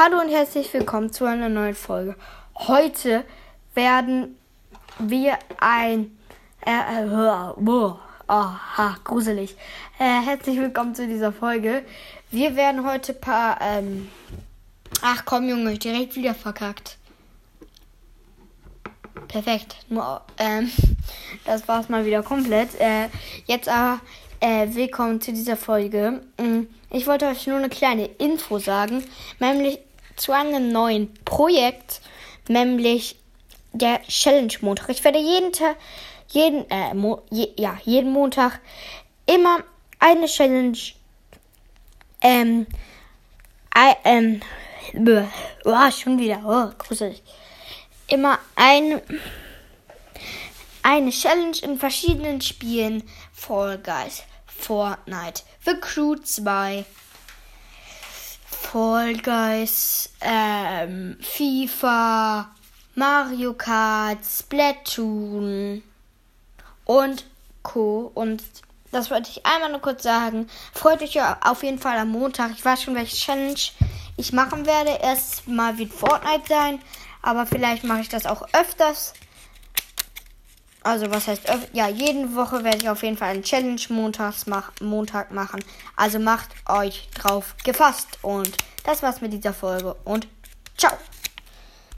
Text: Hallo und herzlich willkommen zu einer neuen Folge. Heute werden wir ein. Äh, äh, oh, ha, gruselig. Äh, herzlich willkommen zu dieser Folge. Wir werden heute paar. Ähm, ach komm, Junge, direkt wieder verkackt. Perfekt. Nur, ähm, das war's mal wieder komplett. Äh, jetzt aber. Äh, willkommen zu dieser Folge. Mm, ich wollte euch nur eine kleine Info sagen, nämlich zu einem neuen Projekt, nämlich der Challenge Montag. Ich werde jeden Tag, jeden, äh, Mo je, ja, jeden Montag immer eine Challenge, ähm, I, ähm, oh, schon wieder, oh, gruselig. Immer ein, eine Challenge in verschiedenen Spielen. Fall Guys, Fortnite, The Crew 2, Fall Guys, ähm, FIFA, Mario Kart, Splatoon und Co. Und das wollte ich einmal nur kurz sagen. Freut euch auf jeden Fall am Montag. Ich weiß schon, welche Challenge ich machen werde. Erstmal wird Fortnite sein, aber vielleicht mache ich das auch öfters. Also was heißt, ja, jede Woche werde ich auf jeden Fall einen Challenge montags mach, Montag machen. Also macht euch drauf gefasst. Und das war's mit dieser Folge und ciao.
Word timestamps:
Hallo 0.00 0.20
und 0.20 0.28
herzlich 0.28 0.72
willkommen 0.72 1.12
zu 1.12 1.24
einer 1.24 1.48
neuen 1.48 1.74
Folge. 1.74 2.14
Heute 2.54 3.24
werden 3.74 4.36
wir 5.00 5.36
ein. 5.58 6.16
Äh, 6.64 7.02
äh, 7.02 7.10
oh, 7.10 7.96
ha, 8.28 8.96
gruselig. 9.02 9.56
Äh, 9.98 10.20
herzlich 10.24 10.56
willkommen 10.56 10.94
zu 10.94 11.08
dieser 11.08 11.32
Folge. 11.32 11.82
Wir 12.30 12.54
werden 12.54 12.86
heute 12.86 13.12
paar. 13.12 13.58
Ähm, 13.60 14.08
ach 15.02 15.24
komm, 15.24 15.48
Junge, 15.48 15.76
direkt 15.76 16.14
wieder 16.14 16.36
verkackt. 16.36 16.96
Perfekt. 19.26 19.78
Nur, 19.88 20.20
ähm, 20.38 20.70
das 21.44 21.66
war's 21.66 21.88
mal 21.88 22.06
wieder 22.06 22.22
komplett. 22.22 22.80
Äh, 22.80 23.08
jetzt 23.46 23.68
aber. 23.68 23.98
Äh, 24.40 24.72
willkommen 24.76 25.20
zu 25.20 25.32
dieser 25.32 25.56
Folge. 25.56 26.22
Mm, 26.40 26.68
ich 26.90 27.08
wollte 27.08 27.26
euch 27.26 27.48
nur 27.48 27.56
eine 27.56 27.68
kleine 27.68 28.06
Info 28.06 28.60
sagen, 28.60 29.02
nämlich 29.40 29.80
zu 30.18 30.32
einem 30.32 30.70
neuen 30.70 31.14
Projekt, 31.24 32.00
nämlich 32.48 33.16
der 33.72 34.02
Challenge 34.02 34.52
Montag. 34.60 34.90
Ich 34.90 35.04
werde 35.04 35.18
jeden 35.18 35.52
Tag, 35.52 35.76
jeden, 36.28 36.68
äh, 36.70 36.94
Mo 36.94 37.22
je, 37.30 37.48
ja, 37.56 37.78
jeden 37.84 38.12
Montag 38.12 38.60
immer 39.26 39.62
eine 39.98 40.26
Challenge, 40.26 40.78
ähm, 42.20 42.66
I, 43.76 43.94
ähm, 44.04 44.40
oh, 45.64 45.90
schon 45.90 46.18
wieder, 46.18 46.42
oh, 46.44 46.74
gruselig. 46.78 47.22
Immer 48.08 48.38
ein, 48.56 49.00
eine 50.82 51.10
Challenge 51.10 51.58
in 51.62 51.78
verschiedenen 51.78 52.40
Spielen. 52.40 53.04
Fall 53.32 53.78
Guys, 53.78 54.24
Fortnite, 54.46 55.42
The 55.64 55.74
Crew 55.80 56.16
2, 56.16 56.84
Fall 58.70 59.14
Guys, 59.14 60.10
ähm, 60.20 61.16
FIFA, 61.22 62.50
Mario 62.96 63.54
Kart, 63.54 64.18
Splatoon 64.22 65.82
und 66.84 67.24
Co. 67.62 68.10
Und 68.12 68.42
das 68.92 69.10
wollte 69.10 69.30
ich 69.30 69.46
einmal 69.46 69.70
nur 69.70 69.80
kurz 69.80 70.02
sagen. 70.02 70.50
Freut 70.74 71.00
euch 71.00 71.18
auf 71.18 71.62
jeden 71.62 71.78
Fall 71.78 71.96
am 71.96 72.10
Montag. 72.10 72.50
Ich 72.50 72.62
weiß 72.62 72.82
schon, 72.82 72.94
welche 72.94 73.16
Challenge 73.16 73.58
ich 74.18 74.34
machen 74.34 74.66
werde. 74.66 74.98
Erstmal 75.02 75.78
wird 75.78 75.94
Fortnite 75.94 76.46
sein, 76.46 76.78
aber 77.22 77.46
vielleicht 77.46 77.84
mache 77.84 78.00
ich 78.00 78.10
das 78.10 78.26
auch 78.26 78.42
öfters. 78.52 79.14
Also 80.82 81.10
was 81.10 81.26
heißt, 81.26 81.42
ja, 81.72 81.88
jede 81.88 82.34
Woche 82.34 82.62
werde 82.64 82.78
ich 82.78 82.88
auf 82.88 83.02
jeden 83.02 83.16
Fall 83.16 83.30
einen 83.30 83.42
Challenge 83.42 83.80
montags 83.88 84.46
mach, 84.46 84.72
Montag 84.80 85.32
machen. 85.32 85.62
Also 85.96 86.18
macht 86.18 86.50
euch 86.68 87.08
drauf 87.14 87.54
gefasst. 87.64 88.18
Und 88.22 88.56
das 88.84 89.02
war's 89.02 89.20
mit 89.20 89.32
dieser 89.32 89.52
Folge 89.52 89.94
und 90.04 90.28
ciao. 90.76 90.92